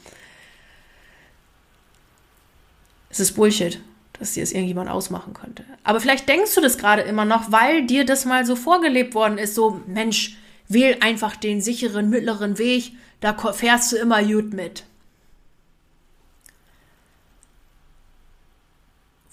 [3.10, 3.80] Es ist Bullshit,
[4.20, 5.64] dass dir das irgendjemand ausmachen könnte.
[5.84, 9.38] Aber vielleicht denkst du das gerade immer noch, weil dir das mal so vorgelebt worden
[9.38, 10.38] ist, so, Mensch,
[10.74, 14.84] wähl einfach den sicheren mittleren Weg, da fährst du immer gut mit.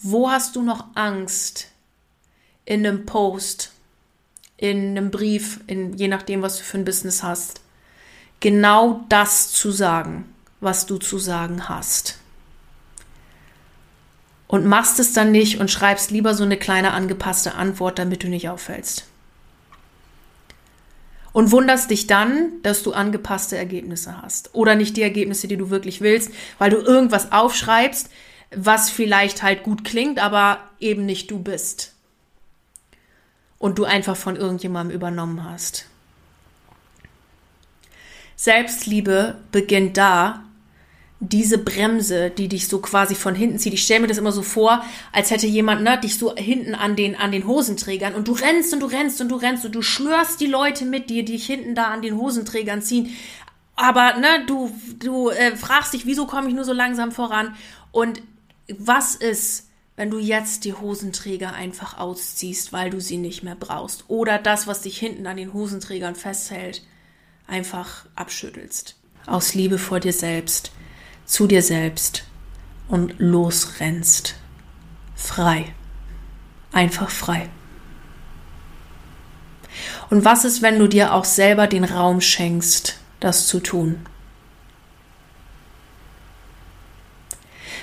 [0.00, 1.68] Wo hast du noch Angst
[2.64, 3.72] in einem Post,
[4.56, 7.60] in einem Brief, in, je nachdem, was du für ein Business hast,
[8.40, 12.18] genau das zu sagen, was du zu sagen hast?
[14.46, 18.28] Und machst es dann nicht und schreibst lieber so eine kleine angepasste Antwort, damit du
[18.28, 19.06] nicht auffällst.
[21.32, 24.54] Und wunderst dich dann, dass du angepasste Ergebnisse hast.
[24.54, 28.10] Oder nicht die Ergebnisse, die du wirklich willst, weil du irgendwas aufschreibst,
[28.54, 31.94] was vielleicht halt gut klingt, aber eben nicht du bist.
[33.58, 35.86] Und du einfach von irgendjemandem übernommen hast.
[38.36, 40.44] Selbstliebe beginnt da,
[41.20, 43.74] diese Bremse, die dich so quasi von hinten zieht.
[43.74, 46.94] Ich stelle mir das immer so vor, als hätte jemand ne, dich so hinten an
[46.94, 49.82] den, an den Hosenträgern und du rennst und du rennst und du rennst und du
[49.82, 53.16] schlörst die Leute mit dir, die dich hinten da an den Hosenträgern ziehen.
[53.74, 57.56] Aber ne, du, du äh, fragst dich, wieso komme ich nur so langsam voran?
[57.90, 58.22] Und
[58.68, 64.04] was ist, wenn du jetzt die Hosenträger einfach ausziehst, weil du sie nicht mehr brauchst?
[64.06, 66.82] Oder das, was dich hinten an den Hosenträgern festhält,
[67.48, 68.94] einfach abschüttelst?
[69.26, 70.70] Aus Liebe vor dir selbst,
[71.28, 72.24] zu dir selbst
[72.88, 74.34] und losrennst.
[75.14, 75.66] Frei.
[76.72, 77.48] Einfach frei.
[80.10, 84.06] Und was ist, wenn du dir auch selber den Raum schenkst, das zu tun?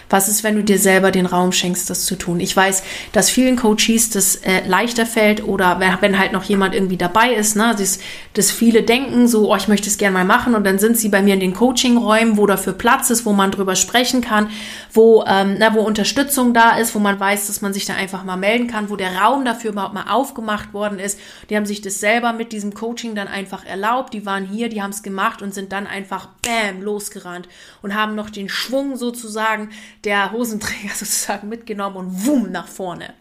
[0.09, 2.39] Was ist, wenn du dir selber den Raum schenkst, das zu tun?
[2.39, 6.75] Ich weiß, dass vielen Coaches das äh, leichter fällt oder wenn, wenn, halt noch jemand
[6.75, 7.99] irgendwie dabei ist, ne, dass,
[8.33, 11.09] dass viele denken so, oh, ich möchte es gerne mal machen und dann sind sie
[11.09, 14.49] bei mir in den Coaching-Räumen, wo dafür Platz ist, wo man drüber sprechen kann,
[14.93, 18.23] wo, ähm, na, wo Unterstützung da ist, wo man weiß, dass man sich da einfach
[18.23, 21.19] mal melden kann, wo der Raum dafür überhaupt mal aufgemacht worden ist.
[21.49, 24.13] Die haben sich das selber mit diesem Coaching dann einfach erlaubt.
[24.13, 27.47] Die waren hier, die haben es gemacht und sind dann einfach bam losgerannt
[27.81, 29.69] und haben noch den Schwung sozusagen
[30.05, 33.13] der Hosenträger sozusagen mitgenommen und wumm nach vorne.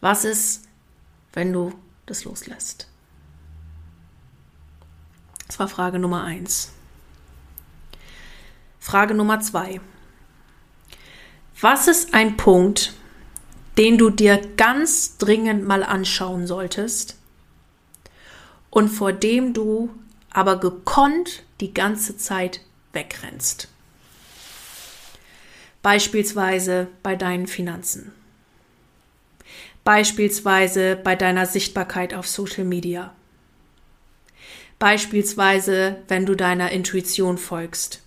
[0.00, 0.62] Was ist,
[1.32, 1.72] wenn du
[2.06, 2.86] das loslässt?
[5.46, 6.72] Das war Frage Nummer eins.
[8.78, 9.80] Frage Nummer zwei.
[11.60, 12.94] Was ist ein Punkt,
[13.76, 17.18] den du dir ganz dringend mal anschauen solltest
[18.70, 19.90] und vor dem du
[20.30, 22.60] aber gekonnt die ganze Zeit
[22.92, 23.68] wegrennst?
[25.82, 28.12] Beispielsweise bei deinen Finanzen.
[29.82, 33.14] Beispielsweise bei deiner Sichtbarkeit auf Social Media.
[34.78, 38.02] Beispielsweise, wenn du deiner Intuition folgst.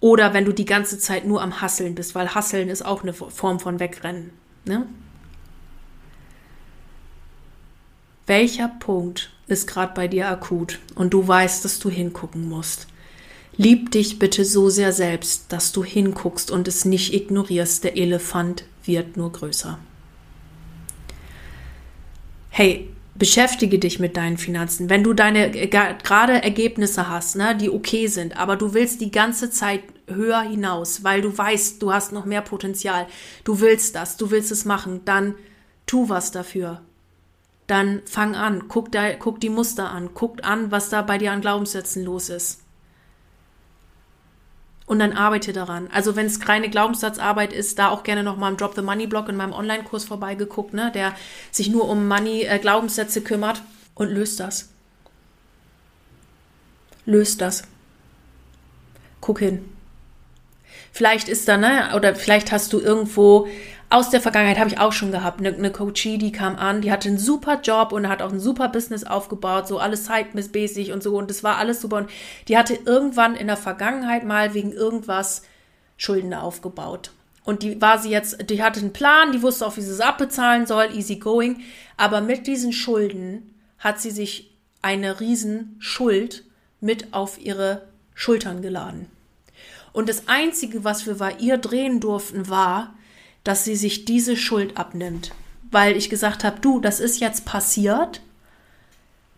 [0.00, 3.12] Oder wenn du die ganze Zeit nur am Hasseln bist, weil Hasseln ist auch eine
[3.12, 4.30] Form von Wegrennen.
[4.64, 4.86] Ne?
[8.26, 12.86] Welcher Punkt ist gerade bei dir akut und du weißt, dass du hingucken musst?
[13.62, 17.84] Lieb dich bitte so sehr selbst, dass du hinguckst und es nicht ignorierst.
[17.84, 19.78] Der Elefant wird nur größer.
[22.48, 24.88] Hey, beschäftige dich mit deinen Finanzen.
[24.88, 29.10] Wenn du deine äh, gerade Ergebnisse hast, ne, die okay sind, aber du willst die
[29.10, 33.06] ganze Zeit höher hinaus, weil du weißt, du hast noch mehr Potenzial,
[33.44, 35.34] du willst das, du willst es machen, dann
[35.84, 36.80] tu was dafür.
[37.66, 41.32] Dann fang an, guck, da, guck die Muster an, guck an, was da bei dir
[41.32, 42.59] an Glaubenssätzen los ist
[44.90, 45.88] und dann arbeite daran.
[45.92, 49.06] Also wenn es reine Glaubenssatzarbeit ist, da auch gerne noch mal im Drop the Money
[49.06, 51.14] Blog in meinem Online-Kurs vorbeigeguckt, ne, der
[51.52, 53.62] sich nur um Money äh, Glaubenssätze kümmert
[53.94, 54.70] und löst das.
[57.06, 57.62] Löst das.
[59.20, 59.64] Guck hin.
[60.90, 63.46] Vielleicht ist da, ne, oder vielleicht hast du irgendwo
[63.90, 66.92] aus der Vergangenheit habe ich auch schon gehabt, eine, eine Coachie, die kam an, die
[66.92, 71.02] hatte einen super Job und hat auch ein super Business aufgebaut, so alles zeitmissmäßig und
[71.02, 72.10] so und das war alles super und
[72.46, 75.42] die hatte irgendwann in der Vergangenheit mal wegen irgendwas
[75.96, 77.10] Schulden aufgebaut.
[77.44, 80.00] Und die war sie jetzt, die hatte einen Plan, die wusste auch, wie sie es
[80.00, 81.62] abbezahlen soll, easy going,
[81.96, 86.44] aber mit diesen Schulden hat sie sich eine riesen Schuld
[86.80, 89.06] mit auf ihre Schultern geladen.
[89.92, 92.94] Und das Einzige, was wir bei ihr drehen durften, war,
[93.44, 95.32] dass sie sich diese Schuld abnimmt.
[95.70, 98.20] Weil ich gesagt habe, du, das ist jetzt passiert,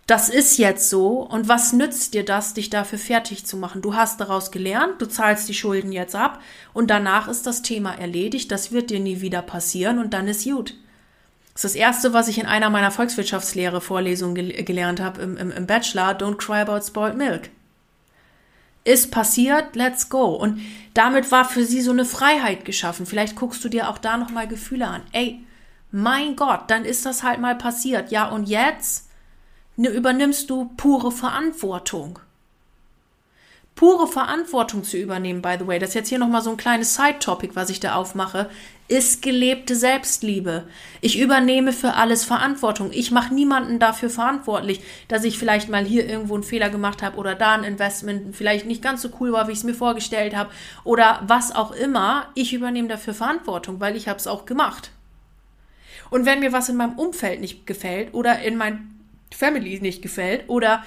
[0.06, 1.20] das ist jetzt so.
[1.20, 3.82] Und was nützt dir das, dich dafür fertig zu machen?
[3.82, 6.40] Du hast daraus gelernt, du zahlst die Schulden jetzt ab.
[6.72, 9.98] Und danach ist das Thema erledigt, das wird dir nie wieder passieren.
[9.98, 10.74] Und dann ist gut.
[11.54, 15.50] Das ist das Erste, was ich in einer meiner Volkswirtschaftslehre-Vorlesungen gel gelernt habe im, im,
[15.50, 17.50] im Bachelor, Don't Cry About Spoiled Milk
[18.84, 20.34] ist passiert, let's go.
[20.34, 20.60] Und
[20.94, 23.06] damit war für sie so eine Freiheit geschaffen.
[23.06, 25.02] Vielleicht guckst du dir auch da nochmal Gefühle an.
[25.12, 25.44] Ey,
[25.90, 28.10] mein Gott, dann ist das halt mal passiert.
[28.10, 29.08] Ja, und jetzt
[29.76, 32.18] ne, übernimmst du pure Verantwortung.
[33.74, 36.94] Pure Verantwortung zu übernehmen, by the way, das ist jetzt hier nochmal so ein kleines
[36.94, 38.50] Side-Topic, was ich da aufmache,
[38.86, 40.64] ist gelebte Selbstliebe.
[41.00, 42.90] Ich übernehme für alles Verantwortung.
[42.92, 47.16] Ich mache niemanden dafür verantwortlich, dass ich vielleicht mal hier irgendwo einen Fehler gemacht habe
[47.16, 50.36] oder da ein Investment vielleicht nicht ganz so cool war, wie ich es mir vorgestellt
[50.36, 50.50] habe
[50.84, 52.28] oder was auch immer.
[52.34, 54.90] Ich übernehme dafür Verantwortung, weil ich habe es auch gemacht.
[56.10, 59.00] Und wenn mir was in meinem Umfeld nicht gefällt oder in mein
[59.34, 60.84] Family nicht gefällt oder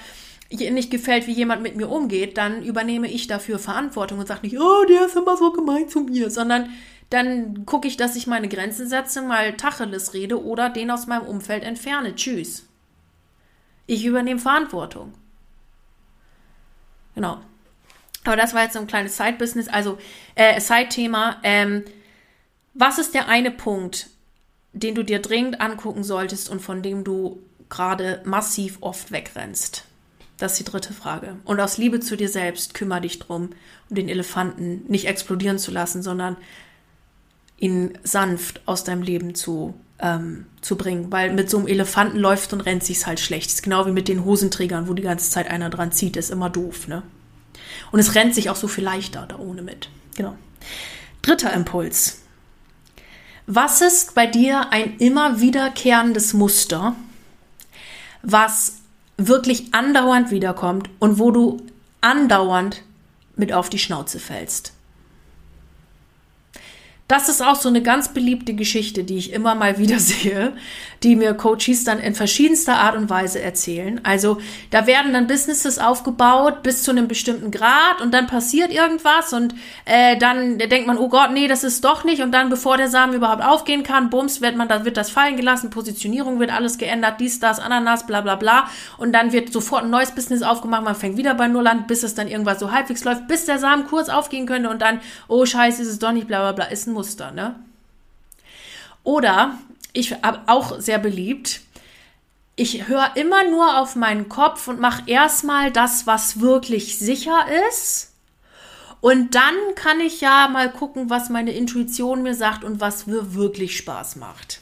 [0.50, 4.58] nicht gefällt, wie jemand mit mir umgeht, dann übernehme ich dafür Verantwortung und sage nicht,
[4.58, 6.70] oh, der ist immer so gemein zu mir, sondern
[7.10, 11.26] dann gucke ich, dass ich meine Grenzen setze, mal Tacheles rede oder den aus meinem
[11.26, 12.14] Umfeld entferne.
[12.14, 12.66] Tschüss.
[13.86, 15.14] Ich übernehme Verantwortung.
[17.14, 17.40] Genau.
[18.24, 19.98] Aber das war jetzt so ein kleines Side-Business, also
[20.34, 21.38] äh, Side-Thema.
[21.44, 21.84] Ähm,
[22.74, 24.10] was ist der eine Punkt,
[24.72, 29.84] den du dir dringend angucken solltest und von dem du gerade massiv oft wegrennst?
[30.38, 31.36] Das ist die dritte Frage.
[31.44, 33.50] Und aus Liebe zu dir selbst kümmere dich drum,
[33.88, 36.36] um den Elefanten nicht explodieren zu lassen, sondern
[37.58, 41.10] ihn sanft aus deinem Leben zu, ähm, zu bringen.
[41.10, 43.50] Weil mit so einem Elefanten läuft und rennt sich's halt schlecht.
[43.50, 46.50] Ist genau wie mit den Hosenträgern, wo die ganze Zeit einer dran zieht, ist immer
[46.50, 47.02] doof, ne?
[47.92, 49.88] Und es rennt sich auch so viel leichter da ohne mit.
[50.16, 50.36] Genau.
[51.22, 52.20] Dritter Impuls.
[53.46, 56.96] Was ist bei dir ein immer wiederkehrendes Muster,
[58.22, 58.78] was
[59.16, 61.62] wirklich andauernd wiederkommt und wo du
[62.00, 62.82] andauernd
[63.36, 64.72] mit auf die Schnauze fällst?
[67.08, 70.52] Das ist auch so eine ganz beliebte Geschichte, die ich immer mal wieder sehe,
[71.04, 74.00] die mir Coaches dann in verschiedenster Art und Weise erzählen.
[74.02, 74.38] Also
[74.70, 79.54] da werden dann Businesses aufgebaut bis zu einem bestimmten Grad und dann passiert irgendwas und
[79.84, 82.88] äh, dann denkt man, oh Gott, nee, das ist doch nicht und dann, bevor der
[82.88, 86.76] Samen überhaupt aufgehen kann, bums, wird man, da wird das fallen gelassen, Positionierung wird alles
[86.76, 90.82] geändert, dies, das, Ananas, bla bla bla und dann wird sofort ein neues Business aufgemacht,
[90.82, 93.60] man fängt wieder bei Null an, bis es dann irgendwas so halbwegs läuft, bis der
[93.60, 96.64] Samen kurz aufgehen könnte und dann, oh Scheiße, ist es doch nicht, bla bla bla,
[96.64, 97.54] ist ein Muster, ne?
[99.04, 99.58] Oder,
[99.92, 101.60] ich auch sehr beliebt,
[102.56, 108.14] ich höre immer nur auf meinen Kopf und mache erstmal das, was wirklich sicher ist.
[109.02, 113.34] Und dann kann ich ja mal gucken, was meine Intuition mir sagt und was mir
[113.34, 114.60] wirklich Spaß macht.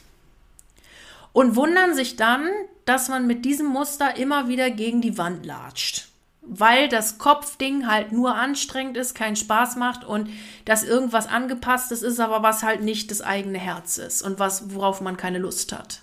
[1.33, 2.49] Und wundern sich dann,
[2.85, 6.09] dass man mit diesem Muster immer wieder gegen die Wand latscht
[6.47, 10.29] weil das Kopfding halt nur anstrengend ist, keinen Spaß macht und
[10.65, 15.01] dass irgendwas angepasstes ist, aber was halt nicht das eigene Herz ist und was, worauf
[15.01, 16.03] man keine Lust hat.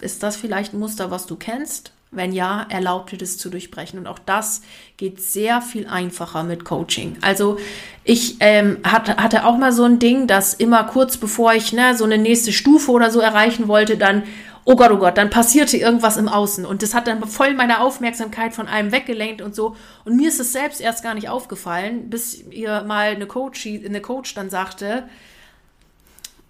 [0.00, 1.92] Ist das vielleicht ein Muster, was du kennst?
[2.12, 3.98] Wenn ja, erlaubt dir das zu durchbrechen.
[3.98, 4.62] Und auch das
[4.96, 7.16] geht sehr viel einfacher mit Coaching.
[7.20, 7.58] Also
[8.02, 11.94] ich ähm, hatte, hatte auch mal so ein Ding, dass immer kurz bevor ich ne,
[11.96, 14.24] so eine nächste Stufe oder so erreichen wollte, dann
[14.70, 17.80] oh Gott, oh Gott, dann passierte irgendwas im Außen und das hat dann voll meine
[17.80, 19.74] Aufmerksamkeit von einem weggelenkt und so.
[20.04, 24.00] Und mir ist es selbst erst gar nicht aufgefallen, bis ihr mal eine Coach, eine
[24.00, 25.08] Coach dann sagte,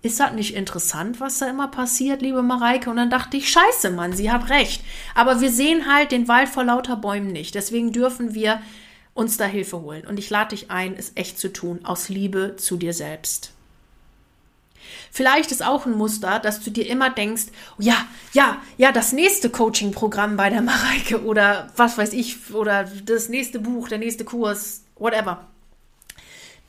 [0.03, 2.91] ist das nicht interessant, was da immer passiert, liebe Mareike?
[2.91, 4.83] Und dann dachte ich, scheiße, Mann, sie hat recht.
[5.15, 7.55] Aber wir sehen halt den Wald vor lauter Bäumen nicht.
[7.55, 8.61] Deswegen dürfen wir
[9.15, 10.07] uns da Hilfe holen.
[10.07, 13.53] Und ich lade dich ein, es echt zu tun, aus Liebe zu dir selbst.
[15.11, 17.47] Vielleicht ist auch ein Muster, dass du dir immer denkst,
[17.79, 17.97] ja,
[18.33, 23.59] ja, ja, das nächste Coaching-Programm bei der Mareike oder was weiß ich, oder das nächste
[23.59, 25.47] Buch, der nächste Kurs, whatever.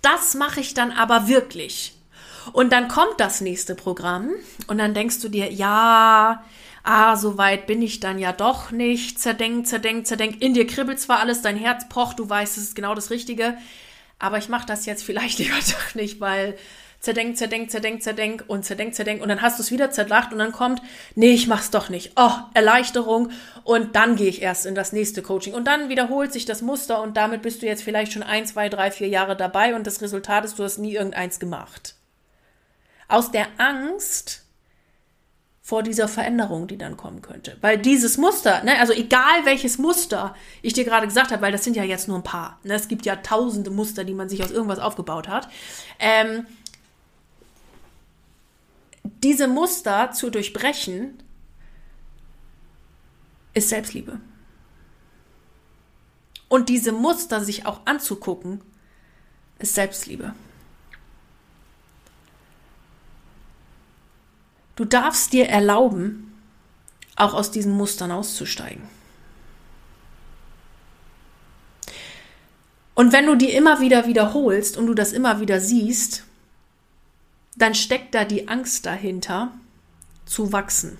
[0.01, 1.95] Das mache ich dann aber wirklich.
[2.53, 4.29] Und dann kommt das nächste Programm
[4.67, 6.43] und dann denkst du dir, ja,
[6.83, 9.19] ah, so weit bin ich dann ja doch nicht.
[9.19, 10.41] Zerdenk, zerdenk, zerdenk.
[10.41, 13.57] In dir kribbelt zwar alles, dein Herz pocht, du weißt, es ist genau das Richtige.
[14.17, 16.57] Aber ich mache das jetzt vielleicht lieber doch nicht, weil
[17.01, 20.39] zerdenk, zerdenk, zerdenk, zerdenk und zerdenk, zerdenk und dann hast du es wieder zerdacht und
[20.39, 20.81] dann kommt,
[21.15, 22.13] nee, ich mach's doch nicht.
[22.15, 23.31] Oh, Erleichterung
[23.63, 27.01] und dann gehe ich erst in das nächste Coaching und dann wiederholt sich das Muster
[27.01, 30.01] und damit bist du jetzt vielleicht schon ein, zwei, drei, vier Jahre dabei und das
[30.01, 31.95] Resultat ist, du hast nie irgendeins gemacht.
[33.07, 34.43] Aus der Angst
[35.63, 37.55] vor dieser Veränderung, die dann kommen könnte.
[37.61, 41.63] Weil dieses Muster, ne, also egal welches Muster ich dir gerade gesagt habe, weil das
[41.63, 42.59] sind ja jetzt nur ein paar.
[42.63, 45.47] Ne, es gibt ja tausende Muster, die man sich aus irgendwas aufgebaut hat.
[45.99, 46.45] Ähm,
[49.23, 51.21] diese Muster zu durchbrechen,
[53.53, 54.19] ist Selbstliebe.
[56.47, 58.61] Und diese Muster sich auch anzugucken,
[59.59, 60.33] ist Selbstliebe.
[64.75, 66.33] Du darfst dir erlauben,
[67.15, 68.83] auch aus diesen Mustern auszusteigen.
[72.95, 76.25] Und wenn du die immer wieder wiederholst und du das immer wieder siehst,
[77.61, 79.51] dann steckt da die Angst dahinter,
[80.25, 80.97] zu wachsen.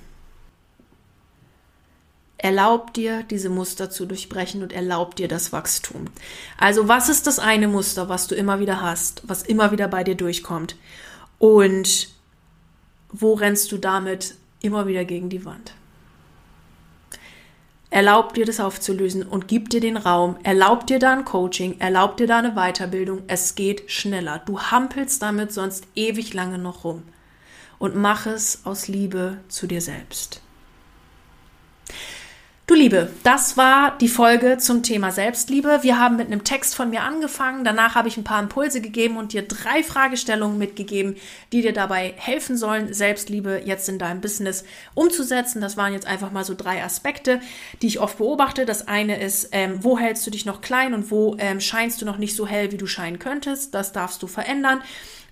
[2.42, 6.08] erlaubt dir, diese Muster zu durchbrechen und erlaubt dir das Wachstum.
[6.58, 10.04] Also was ist das eine Muster, was du immer wieder hast, was immer wieder bei
[10.04, 10.76] dir durchkommt?
[11.38, 12.10] Und
[13.12, 15.74] wo rennst du damit immer wieder gegen die Wand?
[17.92, 20.38] Erlaubt dir das aufzulösen und gib dir den Raum.
[20.44, 23.24] Erlaubt dir da ein Coaching, erlaubt dir da eine Weiterbildung.
[23.28, 24.40] Es geht schneller.
[24.46, 27.04] Du hampelst damit sonst ewig lange noch rum.
[27.80, 30.42] Und mach es aus Liebe zu dir selbst.
[32.68, 35.80] Du Liebe, das war die Folge zum Thema Selbstliebe.
[35.82, 37.66] Wir haben mit einem Text von mir angefangen.
[37.66, 41.18] Danach habe ich ein paar Impulse gegeben und dir drei Fragestellungen mitgegeben,
[41.52, 45.60] die dir dabei helfen sollen, Selbstliebe jetzt in deinem Business umzusetzen.
[45.60, 47.42] Das waren jetzt einfach mal so drei Aspekte,
[47.82, 48.66] die ich oft beobachte.
[48.66, 52.06] Das eine ist, ähm, wo hältst du dich noch klein und wo ähm, scheinst du
[52.06, 53.74] noch nicht so hell, wie du scheinen könntest.
[53.74, 54.82] Das darfst du verändern.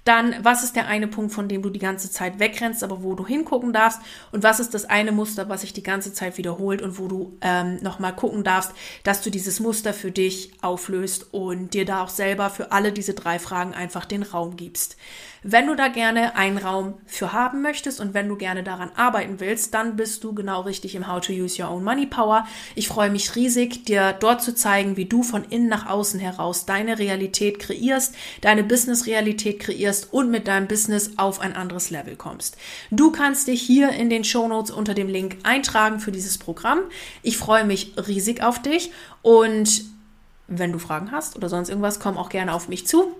[0.06, 3.14] Dann, was ist der eine Punkt, von dem du die ganze Zeit wegrennst, aber wo
[3.16, 4.00] du hingucken darfst?
[4.32, 7.38] Und was ist das eine Muster, was sich die ganze Zeit wiederholt und wo du
[7.42, 8.72] ähm, nochmal gucken darfst,
[9.04, 13.14] dass du dieses Muster für dich auflöst und dir da auch selber für alle diese
[13.14, 14.98] drei Fragen einfach den Raum gibst.
[15.42, 19.40] Wenn du da gerne einen Raum für haben möchtest und wenn du gerne daran arbeiten
[19.40, 22.46] willst, dann bist du genau richtig im How to Use Your Own Money Power.
[22.76, 26.66] Ich freue mich riesig, dir dort zu zeigen, wie du von innen nach außen heraus
[26.66, 32.58] deine Realität kreierst, deine Business-Realität kreierst und mit deinem Business auf ein anderes Level kommst.
[32.92, 36.80] Du kannst dich hier in den Show Notes unter dem Link eintragen für dieses Programm.
[37.24, 39.86] Ich freue mich riesig auf dich und
[40.48, 43.16] wenn du Fragen hast oder sonst irgendwas, komm auch gerne auf mich zu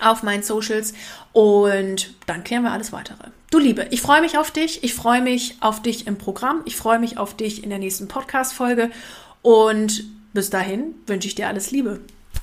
[0.00, 0.94] auf meinen Socials
[1.32, 3.30] und dann klären wir alles weitere.
[3.50, 4.82] Du Liebe, ich freue mich auf dich.
[4.82, 6.62] Ich freue mich auf dich im Programm.
[6.64, 8.90] Ich freue mich auf dich in der nächsten Podcast-Folge
[9.42, 12.00] und bis dahin wünsche ich dir alles Liebe.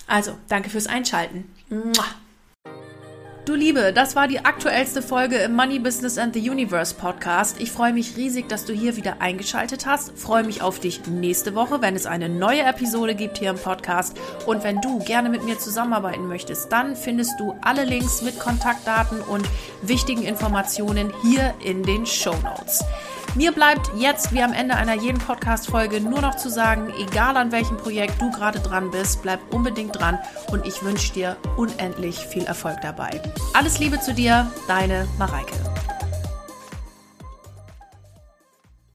[0.07, 1.45] Also, danke fürs Einschalten.
[1.69, 2.05] Mua.
[3.45, 7.59] Du Liebe, das war die aktuellste Folge im Money Business and the Universe Podcast.
[7.59, 10.17] Ich freue mich riesig, dass du hier wieder eingeschaltet hast.
[10.17, 14.17] Freue mich auf dich nächste Woche, wenn es eine neue Episode gibt hier im Podcast.
[14.45, 19.19] Und wenn du gerne mit mir zusammenarbeiten möchtest, dann findest du alle Links mit Kontaktdaten
[19.19, 19.45] und
[19.81, 22.81] wichtigen Informationen hier in den Show Notes.
[23.35, 27.51] Mir bleibt jetzt wie am Ende einer jeden Podcast-Folge nur noch zu sagen, egal an
[27.51, 30.19] welchem Projekt du gerade dran bist, bleib unbedingt dran
[30.51, 33.19] und ich wünsche dir unendlich viel Erfolg dabei.
[33.53, 35.53] Alles Liebe zu dir, deine Mareike.